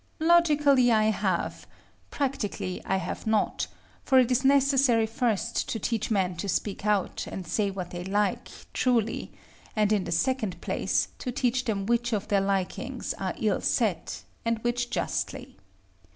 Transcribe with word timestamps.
Logically 0.19 0.91
I 0.91 1.11
have; 1.11 1.67
practically 2.09 2.81
I 2.85 2.97
have 2.97 3.27
not: 3.27 3.67
for 4.03 4.17
it 4.17 4.31
is 4.31 4.43
necessary 4.43 5.05
first 5.05 5.69
to 5.69 5.77
teach 5.77 6.09
men 6.09 6.35
to 6.37 6.49
speak 6.49 6.87
out, 6.87 7.27
and 7.31 7.45
say 7.45 7.69
what 7.69 7.91
they 7.91 8.03
like, 8.03 8.47
truly; 8.73 9.31
and, 9.75 9.93
in 9.93 10.05
the 10.05 10.11
second 10.11 10.59
place, 10.59 11.09
to 11.19 11.31
teach 11.31 11.65
them 11.65 11.85
which 11.85 12.13
of 12.13 12.29
their 12.29 12.41
likings 12.41 13.13
are 13.19 13.35
ill 13.37 13.61
set, 13.61 14.23
and 14.43 14.57
which 14.63 14.89
justly. 14.89 15.55